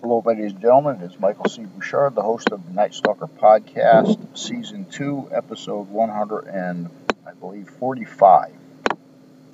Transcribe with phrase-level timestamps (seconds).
[0.00, 1.00] Hello, ladies and gentlemen.
[1.00, 1.62] It is Michael C.
[1.62, 6.90] Bouchard, the host of the Night Stalker Podcast, Season 2, Episode 100 and,
[7.24, 8.52] I believe, 45.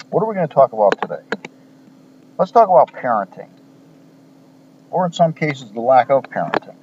[0.08, 1.20] What are we going to talk about today?
[2.38, 3.50] Let's talk about parenting,
[4.90, 6.76] or in some cases, the lack of parenting.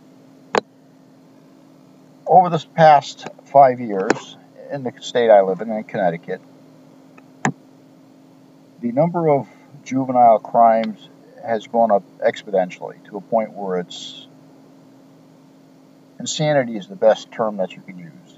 [2.27, 4.37] Over this past five years,
[4.71, 6.41] in the state I live in, in Connecticut,
[8.79, 9.47] the number of
[9.83, 11.09] juvenile crimes
[11.43, 14.27] has gone up exponentially to a point where it's
[16.19, 18.37] insanity is the best term that you can use.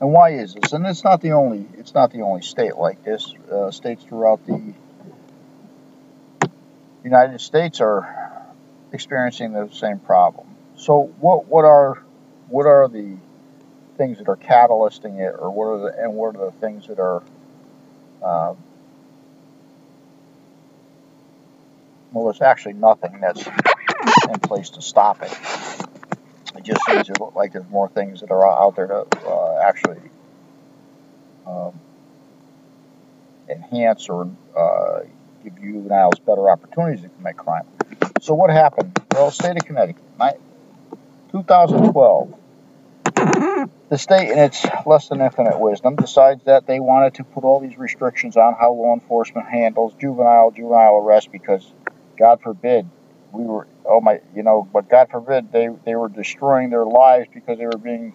[0.00, 0.72] And why is this?
[0.72, 3.34] And it's not the only it's not the only state like this.
[3.50, 4.74] Uh, states throughout the
[7.02, 8.52] United States are
[8.92, 10.48] experiencing the same problem.
[10.76, 12.02] So what what are
[12.48, 13.16] what are the
[13.96, 16.98] things that are catalyzing it, or what are the and what are the things that
[16.98, 17.22] are
[18.22, 18.54] uh,
[22.12, 25.32] well, there's actually nothing that's in place to stop it.
[26.56, 29.60] It just seems to look like there's more things that are out there to uh,
[29.62, 30.00] actually
[31.46, 31.78] um,
[33.48, 35.00] enhance or uh,
[35.44, 37.66] give juveniles better opportunities to commit crime.
[38.20, 38.98] So what happened?
[39.12, 40.02] Well, state of Connecticut,
[41.32, 42.34] 2012.
[43.88, 47.60] The state, in its less than infinite wisdom, decides that they wanted to put all
[47.60, 51.72] these restrictions on how law enforcement handles juvenile juvenile arrest because
[52.16, 52.88] God forbid
[53.32, 57.28] we were oh my you know but God forbid they they were destroying their lives
[57.32, 58.14] because they were being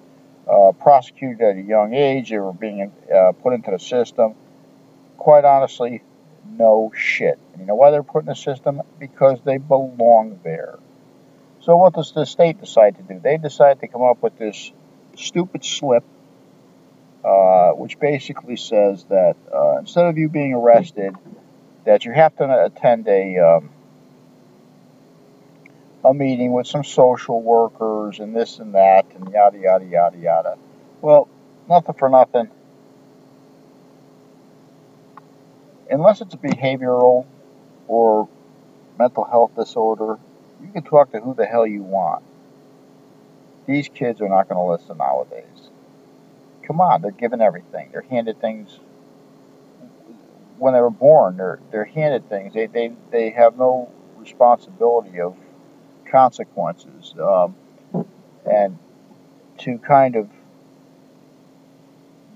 [0.49, 4.35] uh, prosecuted at a young age they were being uh, put into the system.
[5.17, 6.01] Quite honestly
[6.49, 7.39] no shit.
[7.53, 8.81] And you know why they're put in the system?
[8.99, 10.79] Because they belong there.
[11.61, 13.19] So what does the state decide to do?
[13.19, 14.71] They decide to come up with this
[15.15, 16.03] stupid slip
[17.23, 21.15] uh, which basically says that uh, instead of you being arrested
[21.85, 23.69] that you have to attend a um,
[26.03, 30.57] a meeting with some social workers and this and that and yada yada yada yada.
[31.01, 31.27] Well,
[31.69, 32.49] nothing for nothing.
[35.89, 37.25] Unless it's a behavioral
[37.87, 38.29] or
[38.97, 40.17] mental health disorder,
[40.61, 42.23] you can talk to who the hell you want.
[43.67, 45.69] These kids are not going to listen nowadays.
[46.63, 47.89] Come on, they're given everything.
[47.91, 48.79] They're handed things
[50.57, 51.37] when they were born.
[51.37, 52.53] They're they're handed things.
[52.53, 55.35] They they they have no responsibility of
[56.11, 57.15] consequences.
[57.19, 57.55] Um,
[58.45, 58.77] and
[59.59, 60.29] to kind of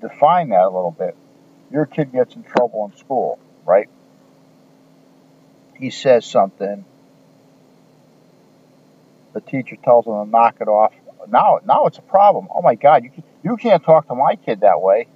[0.01, 1.15] define that a little bit,
[1.71, 3.89] your kid gets in trouble in school, right?
[5.75, 6.85] He says something.
[9.33, 10.93] The teacher tells him to knock it off.
[11.27, 12.47] Now, now it's a problem.
[12.53, 13.11] Oh my God, you
[13.43, 15.07] you can't talk to my kid that way.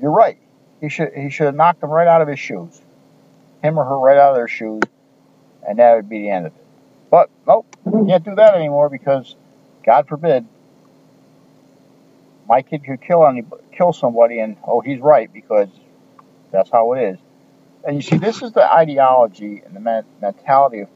[0.00, 0.38] You're right.
[0.80, 2.82] He should he should have knocked him right out of his shoes
[3.62, 4.82] him or her right out of their shoes,
[5.66, 6.66] and that would be the end of it.
[7.10, 9.36] But nope, can't do that anymore because,
[9.84, 10.46] God forbid,
[12.48, 15.68] my kid could kill any kill somebody, and oh, he's right because
[16.50, 17.18] that's how it is.
[17.84, 20.88] And you see, this is the ideology and the mentality of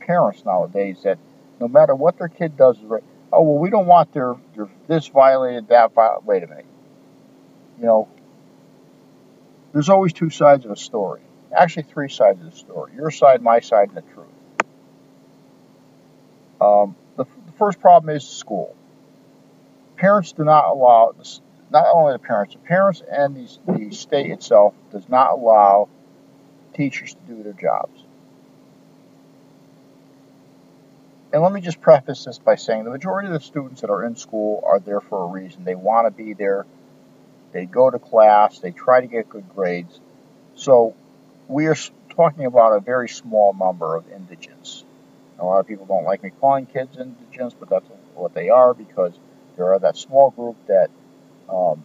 [0.00, 1.18] parents nowadays that
[1.60, 3.02] no matter what their kid does right.
[3.32, 6.26] Oh well, we don't want their, their this violated, that violated.
[6.26, 6.66] Wait a minute.
[7.78, 8.08] You know,
[9.72, 11.22] there's always two sides of a story
[11.56, 14.26] actually three sides of the story your side, my side, and the truth.
[16.60, 18.74] Um, the, the, first problem is school.
[19.96, 21.14] Parents do not allow,
[21.70, 25.88] not only the parents, the parents and the, the state itself does not allow
[26.74, 28.02] teachers to do their jobs.
[31.32, 34.04] And let me just preface this by saying the majority of the students that are
[34.04, 35.64] in school are there for a reason.
[35.64, 36.64] They want to be there.
[37.50, 38.60] They go to class.
[38.60, 40.00] They try to get good grades.
[40.54, 40.94] So
[41.48, 41.76] we are
[42.10, 44.84] talking about a very small number of indigents.
[45.38, 48.72] A lot of people don't like me calling kids indigents, but that's what they are
[48.72, 49.12] because
[49.56, 50.90] there are that small group that
[51.48, 51.84] um,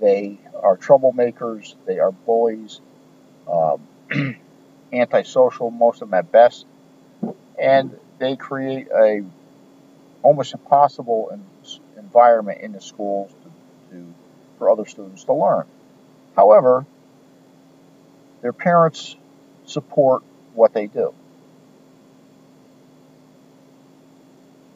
[0.00, 2.80] they are troublemakers, they are bullies,
[3.50, 3.86] um,
[4.92, 6.66] antisocial, most of them at best,
[7.58, 9.24] and they create a
[10.22, 11.30] almost impossible
[11.96, 14.14] environment in the schools to, to,
[14.58, 15.64] for other students to learn.
[16.34, 16.86] However,
[18.42, 19.16] their parents
[19.64, 20.22] support
[20.54, 21.14] what they do.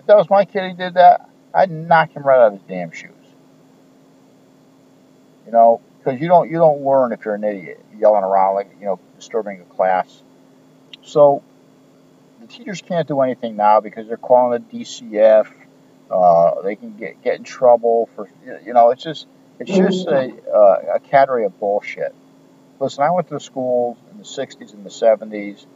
[0.01, 2.63] If that was my kid who did that, I'd knock him right out of his
[2.69, 3.11] damn shoes.
[5.47, 8.71] You know, because you don't you don't learn if you're an idiot yelling around like
[8.81, 10.23] you know disturbing a class.
[11.03, 11.43] So
[12.41, 15.47] the teachers can't do anything now because they're calling the DCF.
[16.11, 19.27] Uh, they can get get in trouble for you know it's just
[19.59, 22.15] it's just a uh, a cadre of bullshit.
[22.83, 25.67] Listen, I went to school in the 60s and the 70s,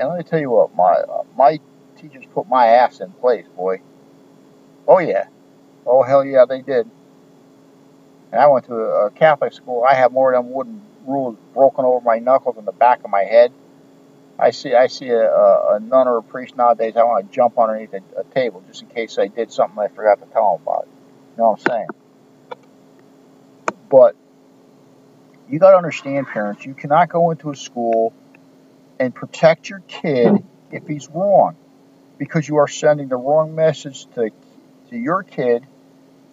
[0.00, 1.60] and let me tell you what, my uh, my
[1.96, 3.80] teachers put my ass in place, boy.
[4.88, 5.28] Oh yeah,
[5.86, 6.90] oh hell yeah, they did.
[8.32, 9.84] And I went to a Catholic school.
[9.88, 13.10] I have more of them wooden rules broken over my knuckles and the back of
[13.10, 13.52] my head.
[14.40, 16.96] I see I see a, a, a nun or a priest nowadays.
[16.96, 19.86] I want to jump underneath a, a table just in case I did something I
[19.86, 20.88] forgot to tell them about.
[21.36, 21.88] You know what I'm saying?
[23.88, 24.16] But
[25.48, 28.12] you got to understand, parents, you cannot go into a school
[28.98, 31.56] and protect your kid if he's wrong
[32.18, 34.30] because you are sending the wrong message to,
[34.90, 35.66] to your kid,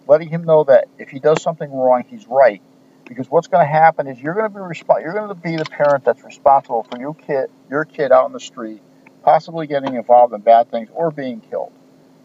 [0.06, 2.60] letting him know that if he does something wrong, he's right.
[3.08, 5.56] Because what's going to happen is you're going to be resp- you're going to be
[5.56, 8.82] the parent that's responsible for your kid your kid out in the street,
[9.22, 11.72] possibly getting involved in bad things or being killed.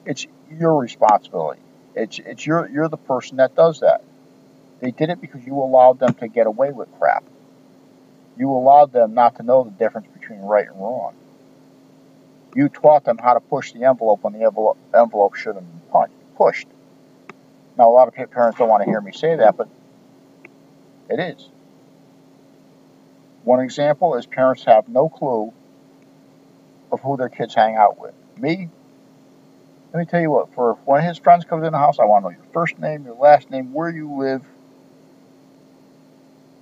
[0.06, 1.62] It's your responsibility.
[1.96, 4.04] It's it's your you're the person that does that.
[4.81, 7.24] They did it because you allowed them to get away with crap.
[8.38, 11.13] You allowed them not to know the difference between right and wrong.
[12.56, 16.10] You taught them how to push the envelope when the envelope, envelope should have been
[16.36, 16.68] pushed.
[17.78, 19.69] Now, a lot of parents don't want to hear me say that, but
[21.10, 21.50] it is.
[23.44, 25.54] One example is parents have no clue
[26.92, 28.13] of who their kids hang out with.
[28.38, 28.69] Me,
[29.94, 32.24] let me tell you what, for when his friends comes in the house, I want
[32.24, 34.42] to know your first name, your last name, where you live,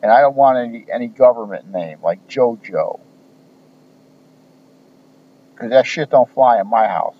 [0.01, 2.99] and I don't want any any government name like JoJo.
[5.53, 7.17] Because that shit don't fly in my house.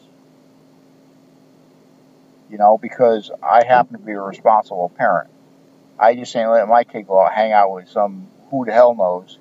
[2.50, 5.30] You know, because I happen to be a responsible parent.
[6.00, 8.96] I just ain't let my kid go out hang out with some who the hell
[8.96, 9.38] knows.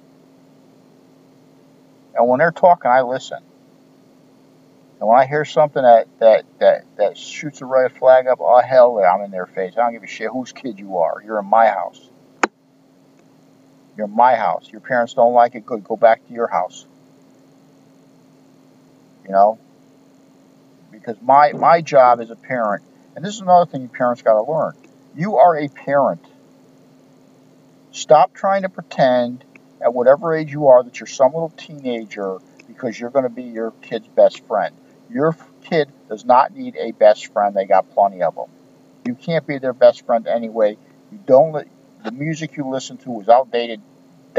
[2.14, 3.38] And when they're talking, I listen.
[4.98, 8.60] And when I hear something that that that that shoots a red flag up, oh
[8.60, 9.74] hell, I'm in their face.
[9.76, 11.22] I don't give a shit whose kid you are.
[11.24, 12.07] You're in my house.
[13.98, 14.70] You're my house.
[14.70, 15.66] Your parents don't like it.
[15.66, 15.82] Good.
[15.82, 16.86] Go back to your house.
[19.24, 19.58] You know?
[20.92, 22.84] Because my, my job as a parent,
[23.16, 24.74] and this is another thing parents got to learn.
[25.16, 26.24] You are a parent.
[27.90, 29.44] Stop trying to pretend
[29.80, 33.42] at whatever age you are that you're some little teenager because you're going to be
[33.42, 34.76] your kid's best friend.
[35.10, 37.56] Your kid does not need a best friend.
[37.56, 38.48] They got plenty of them.
[39.04, 40.76] You can't be their best friend anyway.
[41.10, 41.66] You don't let
[42.04, 43.80] the music you listen to was outdated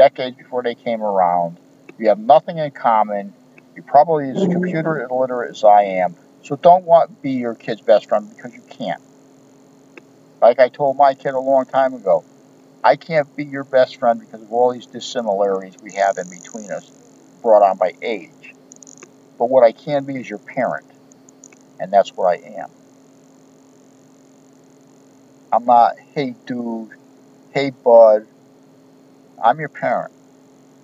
[0.00, 1.58] decades before they came around.
[1.98, 3.34] You have nothing in common.
[3.74, 4.52] You're probably as mm-hmm.
[4.52, 6.16] computer illiterate as I am.
[6.42, 9.02] So don't want be your kid's best friend because you can't.
[10.40, 12.24] Like I told my kid a long time ago,
[12.82, 16.70] I can't be your best friend because of all these dissimilarities we have in between
[16.70, 16.90] us
[17.42, 18.54] brought on by age.
[19.38, 20.86] But what I can be is your parent.
[21.78, 22.70] And that's what I am.
[25.52, 26.88] I'm not, hey dude,
[27.52, 28.26] hey bud,
[29.42, 30.12] I'm your parent,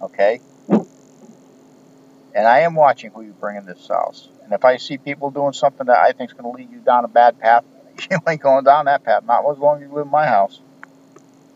[0.02, 0.40] okay?
[0.68, 4.28] And I am watching who you bring in this house.
[4.44, 6.80] And if I see people doing something that I think is going to lead you
[6.80, 7.64] down a bad path,
[8.10, 9.24] you ain't going down that path.
[9.24, 10.60] Not as long as you live in my house.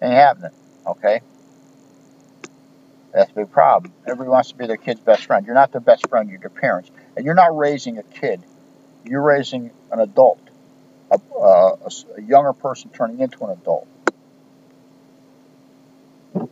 [0.02, 0.52] Ain't happening,
[0.86, 1.20] okay?
[3.12, 3.92] That's a big problem.
[4.06, 5.44] Everybody wants to be their kid's best friend.
[5.44, 6.90] You're not their best friend, you're their parents.
[7.16, 8.42] And you're not raising a kid,
[9.04, 10.40] you're raising an adult,
[11.10, 13.86] a, uh, a, a younger person turning into an adult.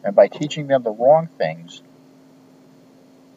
[0.04, 1.82] And by teaching them the wrong things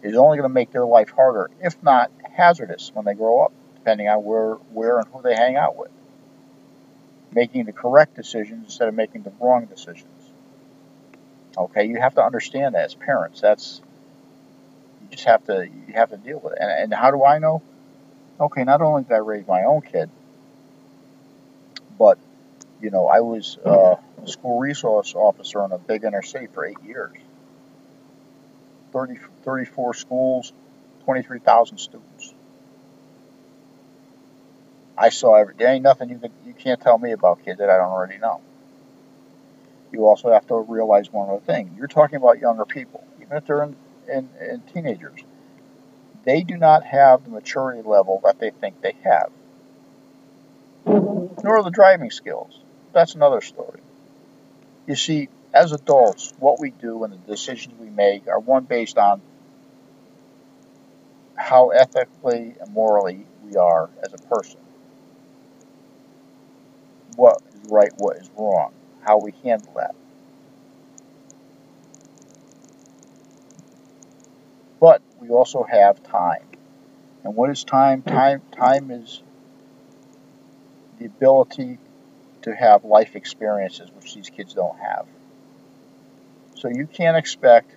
[0.02, 3.54] is only going to make their life harder, if not hazardous, when they grow up,
[3.76, 5.92] depending on where, where and who they hang out with.
[7.32, 10.08] Making the correct decisions instead of making the wrong decisions.
[11.58, 13.42] Okay, you have to understand that as parents.
[13.42, 13.82] That's
[15.02, 16.60] you just have to you have to deal with it.
[16.62, 17.62] And, and how do I know?
[18.40, 20.10] Okay, not only did I raise my own kid,
[21.98, 22.18] but
[22.82, 23.58] you know I was.
[23.64, 23.96] Uh,
[24.28, 27.18] school resource officer in a big city for eight years.
[28.92, 30.54] 30, 34 schools,
[31.06, 32.34] 23,000 students.
[34.98, 35.56] I saw every.
[35.58, 38.18] There ain't nothing you can you can't tell me about kids that I don't already
[38.18, 38.42] know.
[39.92, 41.76] You also have to realize one other thing.
[41.78, 43.76] You're talking about younger people, even if they're in,
[44.08, 45.20] in, in teenagers.
[46.24, 49.32] They do not have the maturity level that they think they have,
[50.86, 52.60] nor the driving skills.
[52.94, 53.80] That's another story.
[54.88, 58.98] You see, as adults, what we do and the decisions we make are one based
[58.98, 59.22] on
[61.36, 64.60] how ethically and morally we are as a person.
[67.16, 68.72] What is right, what is wrong,
[69.02, 69.96] how we handle that.
[74.80, 76.46] But we also have time.
[77.24, 78.02] And what is time?
[78.02, 79.22] Time time is
[80.98, 81.78] the ability
[82.44, 85.06] to have life experiences which these kids don't have.
[86.56, 87.76] So you can't expect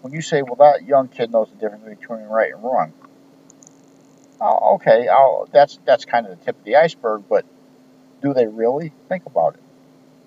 [0.00, 2.92] when you say, "Well, that young kid knows the difference between right and wrong."
[4.40, 7.44] Oh, okay, I'll, that's that's kind of the tip of the iceberg, but
[8.22, 9.62] do they really think about it?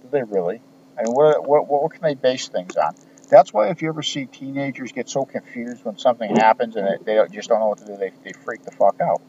[0.04, 0.62] Do they really?
[0.98, 2.96] I mean, what what what can they base things on?
[3.30, 7.20] That's why if you ever see teenagers get so confused when something happens and they
[7.32, 9.22] just don't know what to do, they, they freak the fuck out.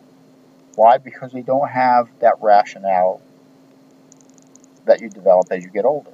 [0.75, 0.99] Why?
[0.99, 3.23] Because they don't have that rationale
[4.87, 6.11] that you develop as you get older.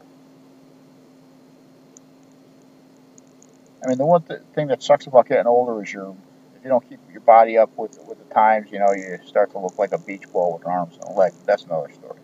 [3.82, 6.14] I mean, the one th- thing that sucks about getting older is your
[6.56, 9.50] if you don't keep your body up with with the times, you know, you start
[9.52, 11.34] to look like a beach ball with arms and legs.
[11.46, 12.20] That's another story.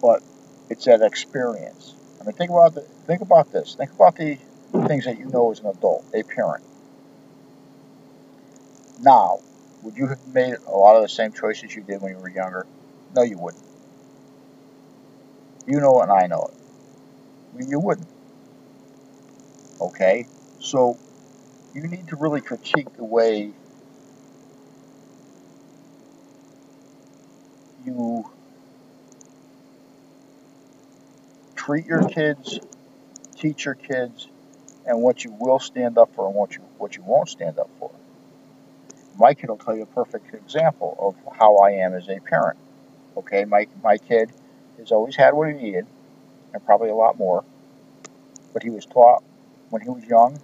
[0.00, 0.22] But
[0.70, 1.94] it's that experience.
[2.20, 3.74] I mean, think about the, think about this.
[3.74, 4.38] Think about the
[4.86, 6.64] things that you know as an adult, a parent.
[9.00, 9.40] Now,
[9.82, 12.30] would you have made a lot of the same choices you did when you were
[12.30, 12.66] younger?
[13.14, 13.67] No, you wouldn't.
[15.68, 16.50] You know it, and I know
[17.58, 17.68] it.
[17.68, 18.08] You wouldn't.
[19.80, 20.26] Okay,
[20.60, 20.98] so
[21.74, 23.52] you need to really critique the way
[27.84, 28.24] you
[31.54, 32.60] treat your kids,
[33.36, 34.28] teach your kids,
[34.86, 37.68] and what you will stand up for and what you what you won't stand up
[37.78, 37.90] for.
[39.18, 42.58] My kid will tell you a perfect example of how I am as a parent.
[43.18, 44.32] Okay, my my kid
[44.78, 45.86] has always had what he needed,
[46.52, 47.44] and probably a lot more.
[48.52, 49.22] But he was taught
[49.70, 50.40] when he was young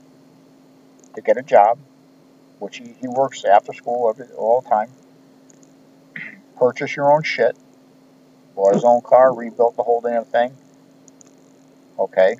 [1.14, 1.78] to get a job,
[2.58, 4.90] which he, he works after school every, all the time.
[6.58, 7.56] Purchase your own shit.
[8.54, 10.56] Bought his own car, rebuilt the whole damn thing
[11.98, 12.36] okay?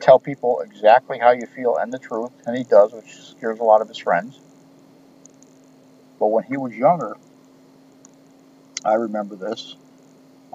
[0.00, 3.64] Tell people exactly how you feel and the truth, and he does, which scares a
[3.64, 4.40] lot of his friends.
[6.18, 7.16] But when he was younger,
[8.84, 9.76] I remember this.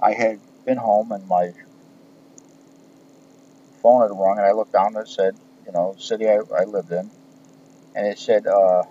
[0.02, 1.52] I had been home and my
[3.82, 6.64] phone had rung, and I looked down and it said, you know, city I, I
[6.64, 7.10] lived in,
[7.94, 8.84] and it said, uh,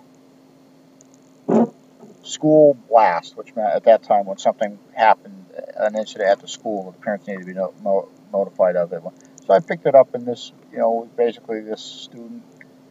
[2.22, 6.90] school blast, which meant at that time when something happened, an incident at the school,
[6.90, 9.02] the parents needed to be no, no, notified of it.
[9.46, 12.42] So I picked it up, and this, you know, basically this student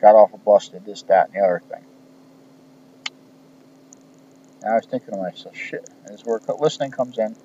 [0.02, 1.86] got off a bus, did this, that, and the other thing.
[4.62, 5.90] And I was thinking to myself, shit.
[6.12, 7.36] As we're listening comes in,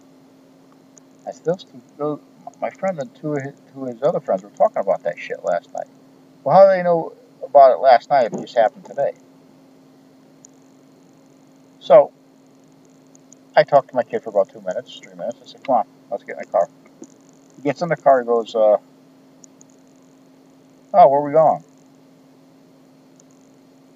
[1.26, 1.58] I still,
[1.96, 2.20] those,
[2.60, 5.18] my friend and two of, his, two of his other friends were talking about that
[5.18, 5.86] shit last night.
[6.42, 9.12] Well, how do they know about it last night if it just happened today?
[11.78, 12.12] So
[13.56, 15.38] I talked to my kid for about two minutes, three minutes.
[15.42, 16.68] I said, come on, let's get in the car.
[17.56, 18.76] He gets in the car, he goes, uh,
[20.94, 21.62] oh, where are we going?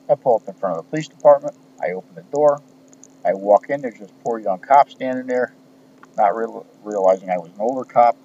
[0.08, 1.54] I pull up in front of the police department.
[1.82, 2.62] I open the door.
[3.28, 3.82] I walk in.
[3.82, 5.54] There's this poor young cop standing there,
[6.16, 8.16] not real, realizing I was an older cop.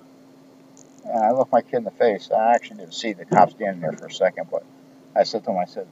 [1.05, 2.29] And I look my kid in the face.
[2.31, 4.63] I actually didn't see the cop standing there for a second, but
[5.13, 5.87] I said to him, I said,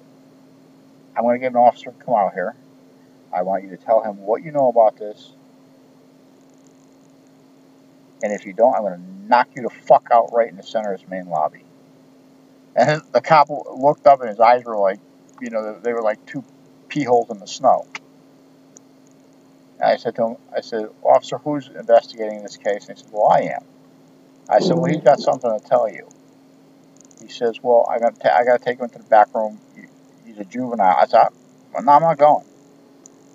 [1.15, 2.55] I'm going to get an officer to come out here.
[3.33, 5.33] I want you to tell him what you know about this.
[8.23, 10.63] And if you don't, I'm going to knock you the fuck out right in the
[10.63, 11.65] center of this main lobby.
[12.77, 14.99] And the cop looked up and his eyes were like,
[15.41, 16.45] you know, they were like two
[16.87, 17.85] pee holes in the snow.
[19.81, 22.87] And I said to him, I said, Officer, who's investigating this case?
[22.87, 23.63] And he said, Well, I am.
[24.47, 26.07] I said, Well, he's got something to tell you.
[27.19, 29.59] He says, Well, I got I got to take him to the back room.
[30.25, 30.95] He's a juvenile.
[30.97, 31.27] I said,
[31.73, 32.45] well, No, I'm not going.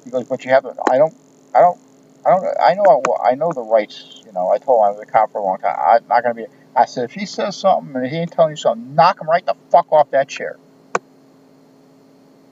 [0.04, 0.74] He goes, but you have to.
[0.88, 1.14] I don't.
[1.52, 1.78] I don't.
[2.24, 2.46] I don't.
[2.60, 3.02] I know.
[3.24, 4.22] I, I know the rights.
[4.24, 4.48] You know.
[4.50, 5.76] I told him I was a cop for a long time.
[5.76, 6.46] I'm not going to be.
[6.76, 9.44] I said, if he says something and he ain't telling you something, knock him right
[9.44, 10.58] the fuck off that chair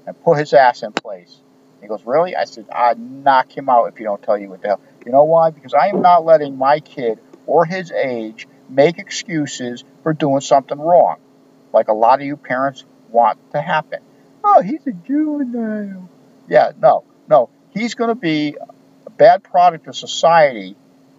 [0.06, 1.36] and put his ass in place.
[1.84, 2.34] He goes, really?
[2.34, 4.80] I said, I'd knock him out if you don't tell you what the hell.
[5.04, 5.50] You know why?
[5.50, 10.78] Because I am not letting my kid or his age make excuses for doing something
[10.78, 11.18] wrong,
[11.74, 14.00] like a lot of you parents want to happen.
[14.42, 16.08] Oh, he's a juvenile.
[16.48, 17.04] Yeah, no.
[17.28, 18.56] No, he's going to be
[19.06, 20.76] a bad product of society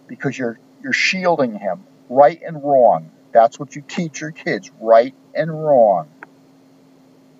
[0.08, 3.12] because you're you're shielding him right and wrong.
[3.30, 6.08] That's what you teach your kids, right and wrong.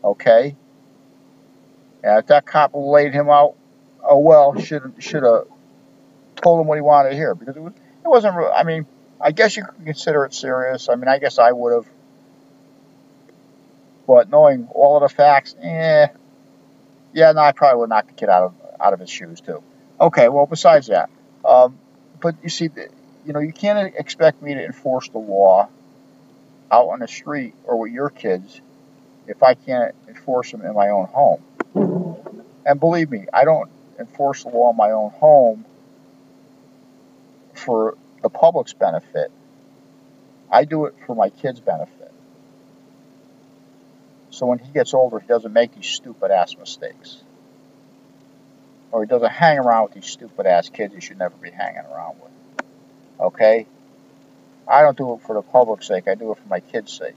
[0.05, 0.55] Okay?
[2.07, 3.57] And if that cop laid him out,
[4.05, 5.49] oh well, should should have
[6.37, 8.37] told him what he wanted to hear because it was it wasn't.
[8.37, 8.87] Real, I mean,
[9.21, 10.89] I guess you could consider it serious.
[10.89, 11.87] I mean, I guess I would have.
[14.07, 16.07] But knowing all of the facts, eh,
[17.13, 19.61] yeah, no, I probably would knock the kid out of out of his shoes too.
[20.01, 21.11] Okay, well, besides that,
[21.45, 21.77] um,
[22.23, 22.71] but you see,
[23.27, 25.69] you know, you can't expect me to enforce the law
[26.71, 28.61] out on the street or with your kids
[29.27, 31.43] if I can't enforce them in my own home.
[31.77, 35.65] And believe me, I don't enforce the law in my own home
[37.55, 39.31] for the public's benefit.
[40.51, 42.13] I do it for my kid's benefit.
[44.31, 47.23] So when he gets older, he doesn't make these stupid ass mistakes.
[48.93, 51.83] Or he doesn't hang around with these stupid ass kids he should never be hanging
[51.93, 52.67] around with.
[53.21, 53.67] Okay?
[54.69, 57.15] I don't do it for the public's sake, I do it for my kid's sake.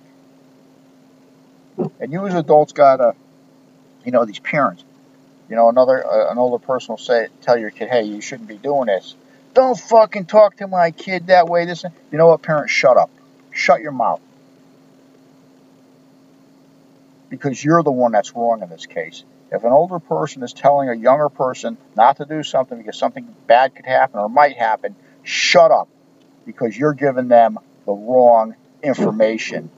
[1.99, 3.15] And you as adults gotta,
[4.09, 4.83] you know, these parents,
[5.51, 8.49] you know, another uh, an older person will say, tell your kid, hey, you shouldn't
[8.49, 9.13] be doing this.
[9.53, 11.65] Don't fucking talk to my kid that way.
[11.65, 13.11] This, you know what, parents, shut up,
[13.51, 14.19] shut your mouth,
[17.29, 19.23] because you're the one that's wrong in this case.
[19.51, 23.27] If an older person is telling a younger person not to do something because something
[23.45, 25.87] bad could happen or might happen, shut up,
[26.47, 29.69] because you're giving them the wrong information.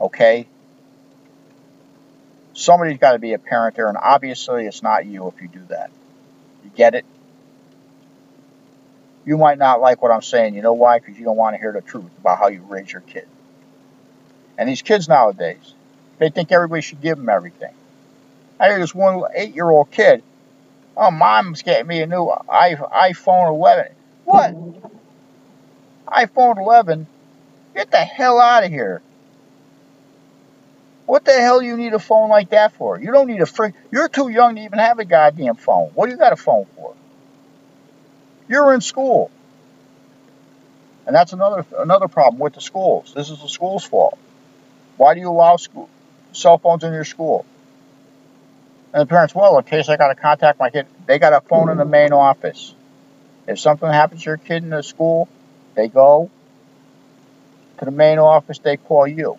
[0.00, 0.46] Okay?
[2.54, 5.64] Somebody's got to be a parent there, and obviously it's not you if you do
[5.68, 5.90] that.
[6.64, 7.04] You get it?
[9.24, 10.54] You might not like what I'm saying.
[10.54, 10.98] You know why?
[10.98, 13.26] Because you don't want to hear the truth about how you raise your kid.
[14.56, 15.74] And these kids nowadays,
[16.18, 17.74] they think everybody should give them everything.
[18.60, 20.22] I hear this one eight-year-old kid,
[20.96, 23.92] oh, mom's getting me a new iPhone 11.
[24.24, 24.54] What?
[26.06, 27.06] iPhone 11?
[27.74, 29.02] Get the hell out of here.
[31.06, 32.98] What the hell you need a phone like that for?
[32.98, 33.72] You don't need a free.
[33.90, 35.90] You're too young to even have a goddamn phone.
[35.94, 36.94] What do you got a phone for?
[38.48, 39.30] You're in school.
[41.06, 43.12] And that's another another problem with the schools.
[43.14, 44.18] This is the school's fault.
[44.96, 45.90] Why do you allow school,
[46.32, 47.44] cell phones in your school?
[48.94, 51.40] And the parents, well, in case I got to contact my kid, they got a
[51.40, 52.74] phone in the main office.
[53.46, 55.28] If something happens to your kid in the school,
[55.74, 56.30] they go
[57.78, 59.36] to the main office, they call you.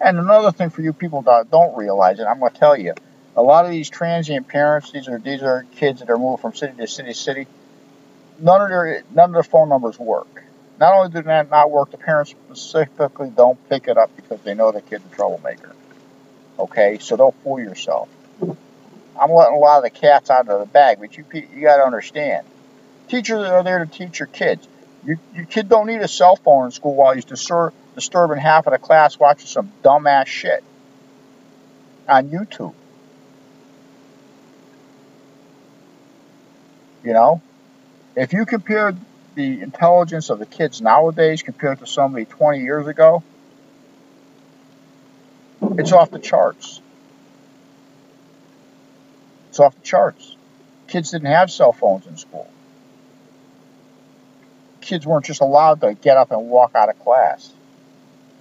[0.00, 2.94] And another thing for you people that don't realize it, I'm going to tell you,
[3.36, 6.54] a lot of these transient parents, these are these are kids that are moving from
[6.54, 7.46] city to city to city.
[8.38, 10.42] None of their none of their phone numbers work.
[10.78, 14.54] Not only do they not work, the parents specifically don't pick it up because they
[14.54, 15.74] know the kid's a troublemaker.
[16.58, 18.08] Okay, so don't fool yourself.
[18.40, 21.76] I'm letting a lot of the cats out of the bag, but you you got
[21.76, 22.46] to understand.
[23.08, 24.66] Teachers are there to teach your kids.
[25.04, 28.72] Your, kid don't need a cell phone in school while he's distur- disturbing half of
[28.72, 30.62] the class watching some dumbass shit
[32.08, 32.74] on YouTube.
[37.02, 37.42] You know?
[38.14, 38.94] If you compare
[39.34, 43.24] the intelligence of the kids nowadays compared to somebody 20 years ago,
[45.78, 46.80] it's off the charts.
[49.48, 50.36] It's off the charts.
[50.86, 52.48] Kids didn't have cell phones in school
[54.92, 57.50] kids weren't just allowed to get up and walk out of class.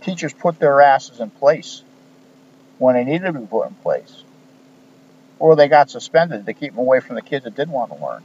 [0.01, 1.81] Teachers put their asses in place
[2.77, 4.25] when they needed to be put in place.
[5.39, 8.05] Or they got suspended to keep them away from the kids that didn't want to
[8.05, 8.21] learn.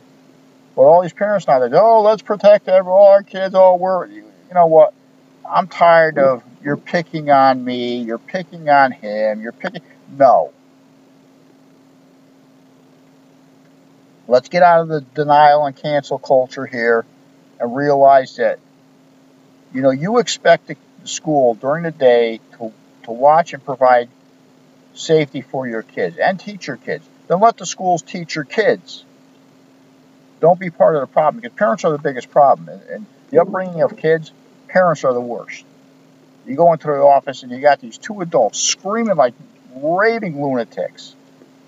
[0.75, 3.77] But all these parents now, they go, oh, let's protect every, all our kids, oh,
[3.77, 4.93] we're, you know what?
[5.49, 9.83] I'm tired of you're picking on me, you're picking on him, you're picking.
[10.11, 10.53] No.
[14.27, 17.07] Let's get out of the denial and cancel culture here
[17.61, 18.59] and realize that,
[19.73, 22.73] you know, you expect the school during the day to,
[23.05, 24.09] to watch and provide
[24.95, 27.09] safety for your kids and teach your kids.
[27.29, 29.05] Then let the schools teach your kids.
[30.41, 32.69] Don't be part of the problem because parents are the biggest problem.
[32.69, 34.33] And, and the upbringing of kids,
[34.69, 35.65] parents are the worst.
[36.47, 39.35] You go into the office and you got these two adults screaming like
[39.75, 41.15] raving lunatics.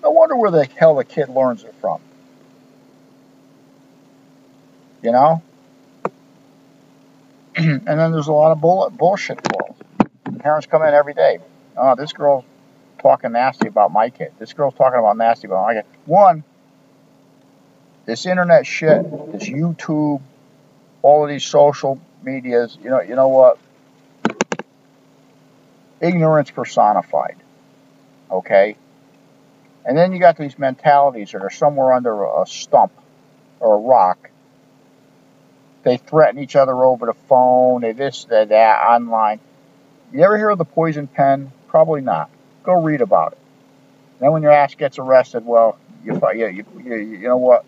[0.01, 1.99] No wonder where the hell the kid learns it from.
[5.01, 5.41] You know?
[7.85, 9.75] and then there's a lot of bull- bullshit calls.
[10.39, 11.39] Parents come in every day.
[11.75, 12.45] Oh, this girl's
[13.01, 14.31] talking nasty about my kid.
[14.39, 15.85] This girl's talking about nasty about my kid.
[16.05, 16.45] One,
[18.05, 20.21] this internet shit, this YouTube,
[21.01, 23.59] all of these social medias, you know, you know what?
[25.99, 27.35] Ignorance personified.
[28.31, 28.77] Okay?
[29.83, 32.93] And then you got these mentalities that are somewhere under a stump
[33.59, 34.29] or a rock
[35.83, 37.81] they threaten each other over the phone.
[37.81, 39.39] They this, they that, online.
[40.11, 41.51] You ever hear of the poison pen?
[41.67, 42.29] Probably not.
[42.63, 43.37] Go read about it.
[44.19, 47.63] Then when your ass gets arrested, well, you, you, you, you know what?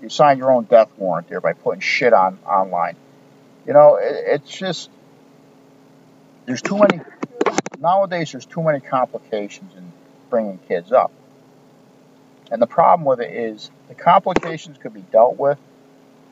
[0.00, 2.96] You sign your own death warrant there by putting shit on online.
[3.66, 4.88] You know, it, it's just
[6.46, 7.02] there's too many
[7.78, 8.32] nowadays.
[8.32, 9.92] There's too many complications in
[10.30, 11.12] bringing kids up,
[12.50, 15.58] and the problem with it is the complications could be dealt with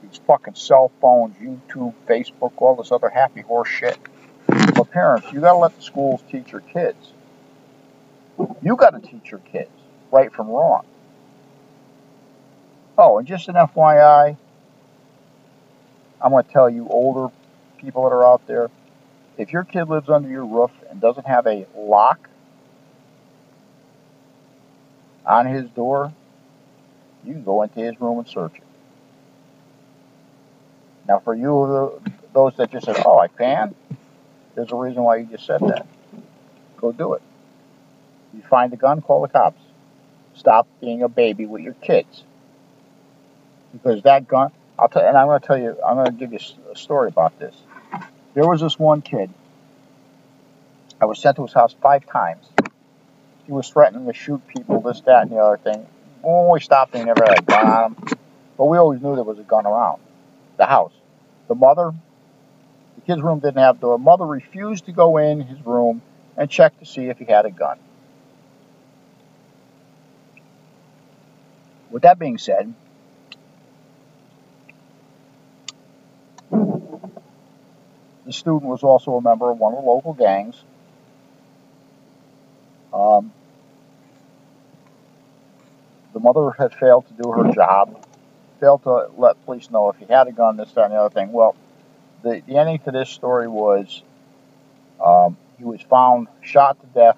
[0.02, 3.98] these fucking cell phones, YouTube, Facebook, all this other happy horse shit.
[4.46, 7.12] But parents, you gotta let the schools teach your kids.
[8.62, 9.70] You gotta teach your kids
[10.10, 10.84] right from wrong.
[12.96, 14.36] Oh, and just an FYI,
[16.20, 17.32] I'm gonna tell you older
[17.78, 18.70] people that are out there,
[19.38, 22.28] if your kid lives under your roof and doesn't have a lock
[25.24, 26.12] on his door,
[27.24, 28.64] you go into his room and search it.
[31.10, 32.00] Now, for you,
[32.32, 33.74] those that just said, "Oh, I can,"
[34.54, 35.84] there's a reason why you just said that.
[36.76, 37.22] Go do it.
[38.32, 39.60] You find the gun, call the cops.
[40.36, 42.22] Stop being a baby with your kids.
[43.72, 46.32] Because that gun, I'll tell, and I'm going to tell you, I'm going to give
[46.32, 46.38] you
[46.72, 47.56] a story about this.
[48.34, 49.30] There was this one kid.
[51.00, 52.46] I was sent to his house five times.
[53.46, 55.84] He was threatening to shoot people, this, that, and the other thing.
[56.22, 58.18] When we stopped, he never had a gun on him.
[58.56, 60.00] But we always knew there was a gun around
[60.56, 60.92] the house.
[61.50, 61.92] The mother,
[62.94, 63.98] the kid's room didn't have a door.
[63.98, 66.00] Mother refused to go in his room
[66.36, 67.76] and check to see if he had a gun.
[71.90, 72.72] With that being said,
[76.52, 77.08] the
[78.28, 80.62] student was also a member of one of the local gangs.
[82.94, 83.32] Um,
[86.12, 88.06] the mother had failed to do her job,
[88.60, 91.12] failed to let police know if he had a gun, this, that, and the other
[91.12, 91.32] thing.
[91.32, 91.56] Well,
[92.22, 94.02] the, the ending to this story was
[95.04, 97.16] um, he was found shot to death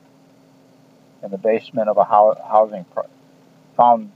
[1.22, 3.08] in the basement of a housing pro-
[3.76, 4.10] found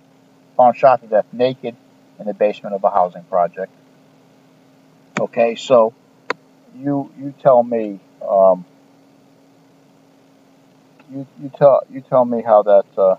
[0.57, 1.77] found shot to death naked
[2.19, 3.73] in the basement of a housing project.
[5.19, 5.95] Okay, so
[6.77, 8.65] you you tell me um,
[11.13, 13.17] you you tell you tell me how that uh,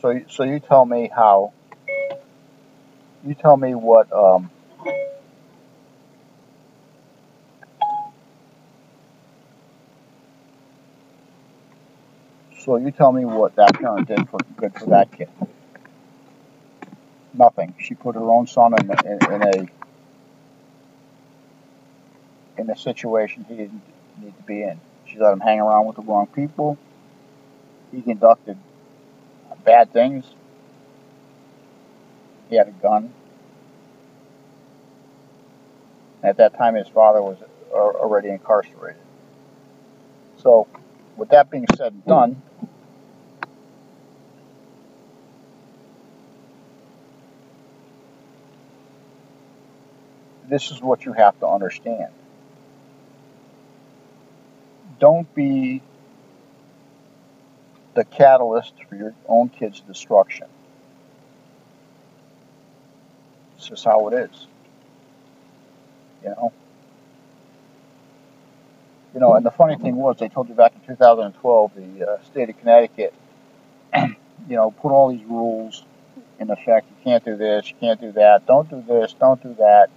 [0.00, 1.52] so so you tell me how
[3.24, 4.50] you tell me what um,
[12.68, 15.30] So you tell me what that parent did for good for that kid.
[17.32, 17.74] Nothing.
[17.80, 19.68] She put her own son in, in, in a
[22.60, 23.80] in a situation he didn't
[24.20, 24.78] need to be in.
[25.06, 26.76] She let him hang around with the wrong people.
[27.90, 28.58] He conducted
[29.64, 30.24] bad things.
[32.48, 33.12] He had a gun.
[36.22, 37.38] At that time, his father was
[37.72, 39.00] already incarcerated.
[40.38, 40.66] So,
[41.16, 42.42] with that being said and done,
[50.48, 52.12] this is what you have to understand.
[54.98, 55.82] Don't be
[57.98, 60.46] the catalyst for your own kid's destruction.
[63.56, 64.46] This is how it is.
[66.22, 66.52] You know?
[69.14, 72.22] You know, and the funny thing was, they told you back in 2012, the uh,
[72.24, 73.14] state of Connecticut,
[73.94, 74.10] you
[74.48, 75.84] know, put all these rules
[76.38, 76.86] in effect.
[76.88, 79.90] You can't do this, you can't do that, don't do this, don't do that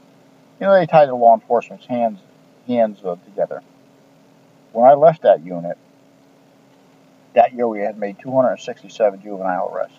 [0.62, 2.20] you know, they tied the law enforcement's hands
[2.68, 3.62] hands uh, together.
[4.72, 5.76] When I left that unit,
[7.34, 9.98] that year we had made 267 juvenile arrests.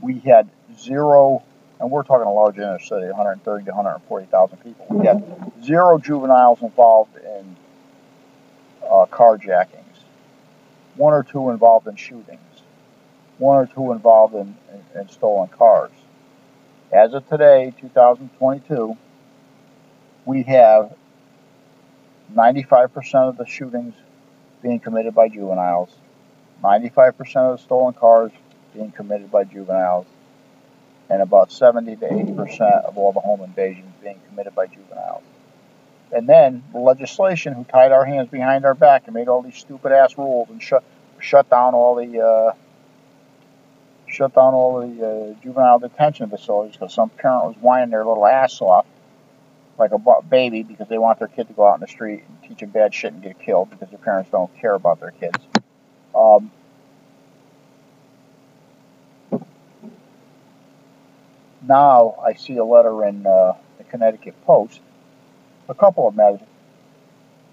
[0.00, 1.42] We had zero,
[1.78, 4.86] and we're talking a large inner city, 130 to 140,000 people.
[4.90, 7.56] We had zero juveniles involved in
[8.82, 10.04] uh, carjackings,
[10.96, 12.62] one or two involved in shootings,
[13.38, 15.92] one or two involved in, in, in stolen cars.
[16.92, 18.96] As of today, 2022,
[20.24, 20.92] we have
[22.34, 23.94] 95% of the shootings
[24.62, 25.90] being committed by juveniles,
[26.62, 28.32] 95% of the stolen cars
[28.74, 30.06] being committed by juveniles,
[31.08, 35.22] and about 70 to 80% of all the home invasions being committed by juveniles.
[36.12, 39.56] And then the legislation who tied our hands behind our back and made all these
[39.56, 40.82] stupid ass rules and shut
[41.20, 42.52] shut down all the uh,
[44.08, 48.26] shut down all the uh, juvenile detention facilities because some parent was whining their little
[48.26, 48.86] ass off
[49.78, 52.48] like a baby because they want their kid to go out in the street and
[52.48, 55.38] teach them bad shit and get killed because their parents don't care about their kids.
[56.14, 56.50] Um,
[61.66, 64.80] now I see a letter in uh, the Connecticut Post,
[65.68, 66.40] a couple of them.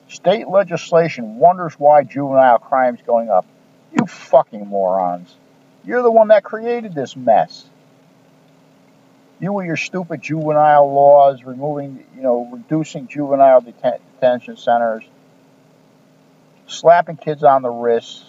[0.10, 3.45] State legislation wonders why juvenile crime's going up.
[3.97, 5.34] You fucking morons.
[5.84, 7.65] You're the one that created this mess.
[9.39, 15.04] You with your stupid juvenile laws, removing, you know, reducing juvenile deten- detention centers,
[16.65, 18.23] slapping kids on the wrists,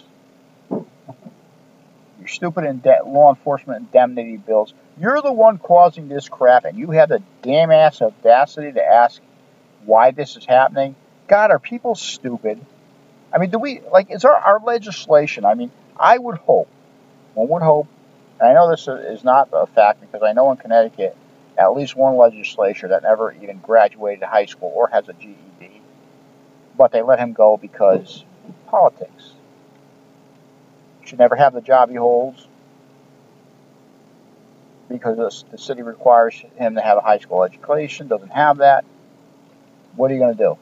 [0.69, 4.73] your stupid ind- law enforcement indemnity bills.
[4.99, 9.21] You're the one causing this crap, and you have the damn ass audacity to ask
[9.85, 10.95] why this is happening.
[11.27, 12.63] God, are people stupid?
[13.33, 14.11] I mean, do we like?
[14.11, 15.45] Is our our legislation?
[15.45, 16.67] I mean, I would hope,
[17.33, 17.87] one would hope.
[18.39, 21.15] And I know this is not a fact because I know in Connecticut,
[21.57, 25.81] at least one legislature that never even graduated high school or has a GED,
[26.77, 28.23] but they let him go because
[28.67, 29.33] politics.
[31.05, 32.47] Should never have the job he holds
[34.87, 38.85] because the city requires him to have a high school education, doesn't have that.
[39.95, 40.57] What are you going to do?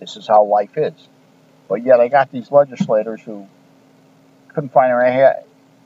[0.00, 0.94] This is how life is.
[1.68, 3.46] But yet I got these legislators who
[4.48, 5.04] couldn't find their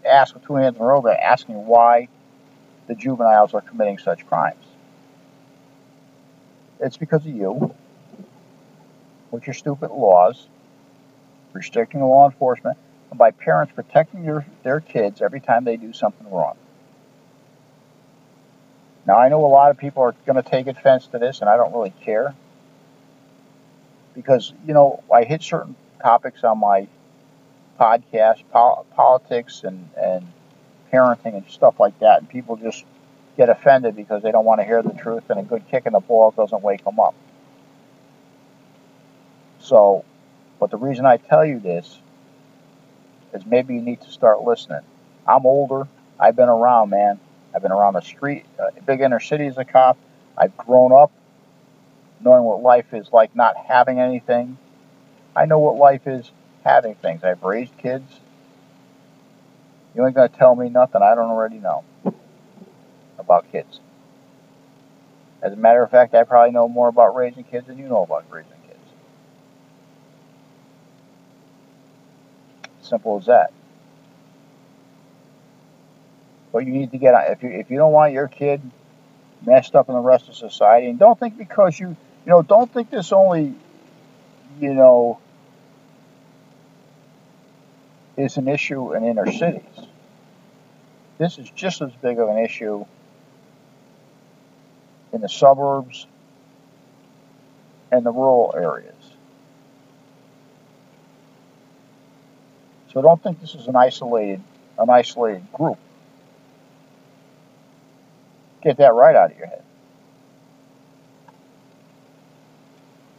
[0.06, 1.00] ass with two hands in a row.
[1.00, 2.08] They're asking why
[2.86, 4.64] the juveniles are committing such crimes.
[6.80, 7.74] It's because of you,
[9.30, 10.46] with your stupid laws,
[11.52, 12.76] restricting law enforcement,
[13.10, 14.24] and by parents protecting
[14.62, 16.56] their kids every time they do something wrong.
[19.06, 21.48] Now, I know a lot of people are going to take offense to this, and
[21.48, 22.34] I don't really care.
[24.14, 26.88] Because, you know, I hit certain topics on my
[27.78, 30.26] podcast, pol- politics and, and
[30.92, 32.84] parenting and stuff like that, and people just
[33.36, 35.92] get offended because they don't want to hear the truth, and a good kick in
[35.92, 37.14] the ball doesn't wake them up.
[39.58, 40.04] So,
[40.58, 41.98] but the reason I tell you this
[43.34, 44.82] is maybe you need to start listening.
[45.26, 45.88] I'm older.
[46.18, 47.20] I've been around, man.
[47.54, 49.98] I've been around the street, uh, big inner city as a cop.
[50.36, 51.10] I've grown up
[52.20, 54.58] knowing what life is like not having anything.
[55.34, 56.30] I know what life is
[56.66, 57.22] having things.
[57.22, 58.20] I've raised kids.
[59.94, 61.84] You ain't going to tell me nothing I don't already know
[63.18, 63.80] about kids.
[65.40, 68.02] As a matter of fact, I probably know more about raising kids than you know
[68.02, 68.78] about raising kids.
[72.82, 73.52] Simple as that.
[76.52, 78.60] But you need to get if you if you don't want your kid
[79.44, 82.72] messed up in the rest of society, and don't think because you you know don't
[82.72, 83.54] think this only
[84.60, 85.20] you know
[88.16, 89.62] is an issue in inner cities.
[91.18, 92.84] This is just as big of an issue
[95.12, 96.06] in the suburbs
[97.90, 98.94] and the rural areas.
[102.92, 104.42] So don't think this is an isolated
[104.78, 105.78] an isolated group.
[108.62, 109.62] Get that right out of your head.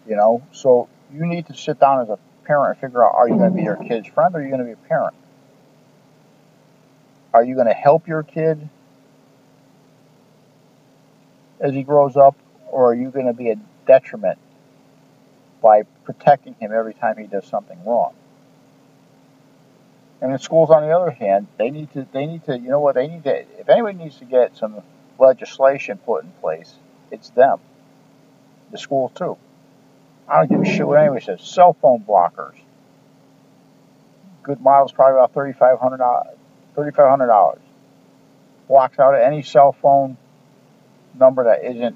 [0.07, 3.35] You know, so you need to sit down as a parent figure out are you
[3.35, 5.13] going to be your kid's friend or are you going to be a parent?
[7.33, 8.69] Are you going to help your kid
[11.59, 12.35] as he grows up
[12.71, 13.55] or are you going to be a
[13.85, 14.39] detriment
[15.61, 18.13] by protecting him every time he does something wrong?
[20.21, 22.79] And in schools, on the other hand, they need to, they need to, you know
[22.79, 24.81] what, they need to, if anybody needs to get some
[25.19, 26.73] legislation put in place,
[27.11, 27.59] it's them.
[28.71, 29.37] The school too.
[30.27, 31.41] I don't give a shit what anybody says.
[31.41, 32.55] Cell phone blockers.
[34.43, 36.37] Good model's probably about thirty-five hundred dollars.
[36.75, 37.61] Thirty-five hundred dollars.
[38.67, 40.17] Blocks out any cell phone
[41.17, 41.95] number that isn't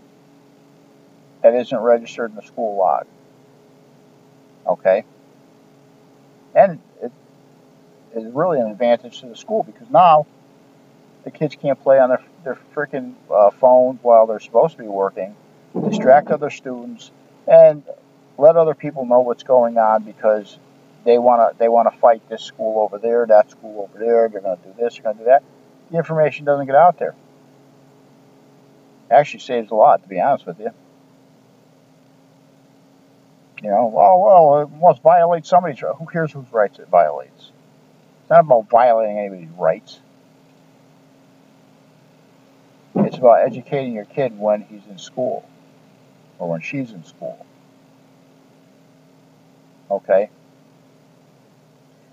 [1.44, 3.06] that isn't registered in the school log.
[4.68, 5.04] Okay.
[6.54, 7.12] And it
[8.16, 10.28] is really an advantage to the school because now
[11.24, 14.88] the kids can't play on their their freaking uh, phones while they're supposed to be
[14.88, 15.36] working,
[15.88, 17.12] distract other students,
[17.48, 17.84] and
[18.42, 20.58] let other people know what's going on because
[21.06, 24.28] they want to they want to fight this school over there, that school over there.
[24.30, 25.44] They're going to do this, they're going to do that.
[25.92, 27.14] The information doesn't get out there.
[29.10, 30.72] It actually saves a lot, to be honest with you.
[33.62, 35.80] You know, well, well, it must violate somebody's.
[35.80, 37.52] Who cares whose rights it violates?
[38.22, 40.00] It's not about violating anybody's rights.
[42.96, 45.48] It's about educating your kid when he's in school
[46.40, 47.46] or when she's in school.
[49.92, 50.30] Okay?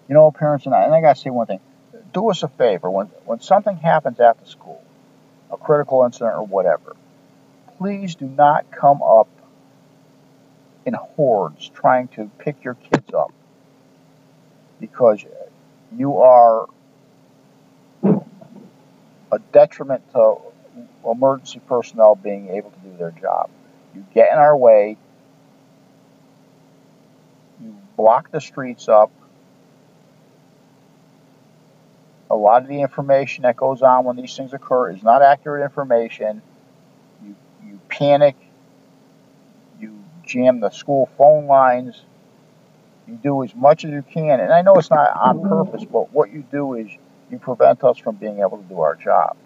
[0.09, 1.61] You know, parents, and I, and I got to say one thing.
[2.13, 2.91] Do us a favor.
[2.91, 4.83] When, when something happens after school,
[5.51, 6.97] a critical incident or whatever,
[7.77, 9.29] please do not come up
[10.87, 13.33] in hordes trying to pick your kids up
[14.81, 15.25] because
[15.95, 16.67] you are
[19.31, 20.37] a detriment to
[21.05, 23.51] emergency personnel being able to do their job.
[23.95, 24.97] You get in our way,
[27.99, 29.11] block the streets up.
[32.31, 35.65] A lot of the information that goes on when these things occur is not accurate
[35.65, 36.41] information.
[37.23, 38.37] You, you panic,
[39.79, 42.03] you jam the school phone lines,
[43.07, 44.41] you do as much as you can.
[44.41, 46.91] And I know it's not on purpose, but what you do is
[47.31, 49.37] you prevent us from being able to do our job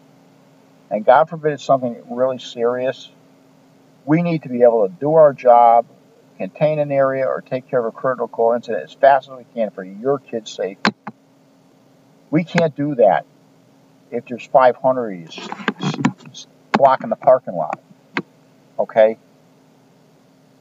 [0.92, 3.10] and God forbid it's something really serious,
[4.04, 5.86] we need to be able to do our job,
[6.42, 9.70] contain an area or take care of a critical incident as fast as we can
[9.70, 10.84] for your kid's sake.
[12.32, 13.26] We can't do that
[14.10, 15.32] if there's 500 of you
[16.72, 17.78] blocking the parking lot.
[18.76, 19.18] Okay?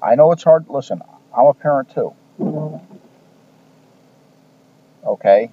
[0.04, 0.66] I know it's hard.
[0.70, 1.02] Listen,
[1.36, 2.14] I'm a parent too.
[5.04, 5.50] Okay?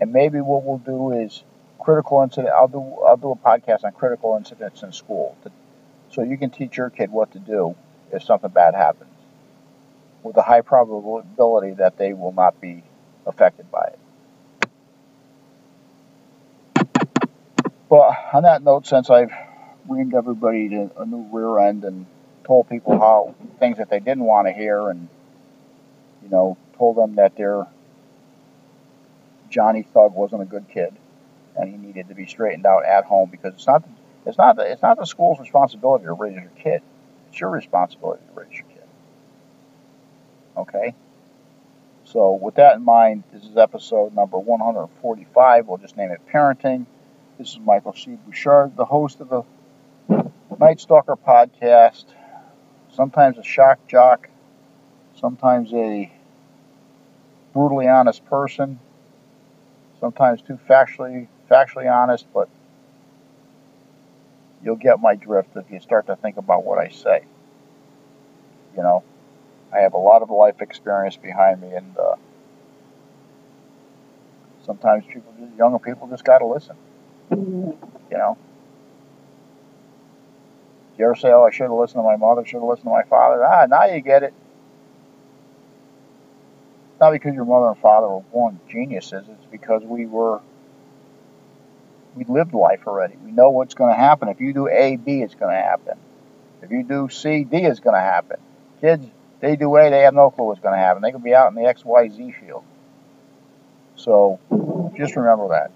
[0.00, 1.42] And maybe what we'll do is
[1.80, 2.52] critical incident.
[2.54, 5.50] I'll do I'll do a podcast on critical incidents in school, to,
[6.12, 7.74] so you can teach your kid what to do
[8.12, 9.10] if something bad happens,
[10.22, 12.82] with a high probability that they will not be
[13.26, 13.98] affected by it.
[17.88, 19.32] But on that note, since I've
[19.88, 22.06] reamed everybody to a new rear end and
[22.44, 25.08] told people how things that they didn't want to hear, and
[26.22, 27.66] you know, told them that their
[29.48, 30.94] Johnny Thug wasn't a good kid
[31.56, 33.84] and he needed to be straightened out at home because it's not
[34.26, 36.82] it's not the, it's not the school's responsibility to raise your kid.
[37.30, 38.82] It's your responsibility to raise your kid.
[40.56, 40.94] Okay.
[42.04, 45.68] So with that in mind, this is episode number 145.
[45.68, 46.86] We'll just name it parenting.
[47.38, 48.18] This is Michael C.
[48.26, 49.42] Bouchard, the host of the
[50.58, 52.04] Night Stalker podcast.
[52.92, 54.28] Sometimes a shock jock,
[55.14, 56.12] sometimes a
[57.52, 58.80] brutally honest person,
[60.00, 62.48] sometimes too factually factually honest, but
[64.62, 67.24] you'll get my drift if you start to think about what I say.
[68.76, 69.02] You know,
[69.72, 72.16] I have a lot of life experience behind me, and uh,
[74.64, 76.76] sometimes people, younger people, just got to listen.
[78.10, 78.38] You know.
[80.98, 82.90] You ever say, "Oh, I should have listened to my mother, should have listened to
[82.90, 83.44] my father"?
[83.44, 84.34] Ah, now you get it.
[87.00, 89.24] Not because your mother and father were born geniuses.
[89.28, 90.40] It's because we were
[92.14, 93.16] we lived life already.
[93.16, 94.28] We know what's going to happen.
[94.28, 95.98] If you do A, B, it's going to happen.
[96.62, 98.38] If you do C, D it's going to happen.
[98.80, 99.06] Kids,
[99.40, 101.02] they do A, they have no clue what's going to happen.
[101.02, 102.64] They could be out in the X, Y, Z field.
[103.96, 104.38] So
[104.96, 105.70] just remember that.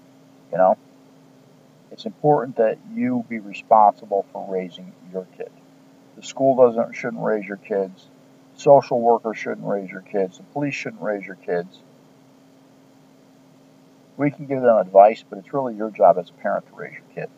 [0.51, 0.77] You know,
[1.91, 5.49] it's important that you be responsible for raising your kid.
[6.15, 8.07] The school doesn't shouldn't raise your kids.
[8.55, 10.37] Social workers shouldn't raise your kids.
[10.37, 11.79] The police shouldn't raise your kids
[14.17, 16.93] we can give them advice, but it's really your job as a parent to raise
[16.93, 17.29] your kid.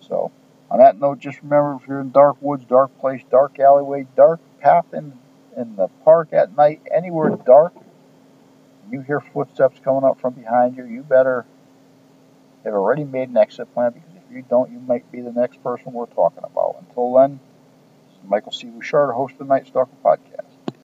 [0.00, 0.30] So,
[0.70, 4.40] on that note, just remember if you're in dark woods, dark place, dark alleyway, dark
[4.60, 5.12] path in,
[5.56, 7.74] in the park at night, anywhere dark,
[8.90, 11.46] you hear footsteps coming up from behind you, you better
[12.64, 15.62] have already made an exit plan because if you don't, you might be the next
[15.62, 16.76] person we're talking about.
[16.80, 17.40] Until then,
[18.24, 18.68] Michael C.
[18.68, 20.51] Bouchard, host of the Night Stalker Podcast.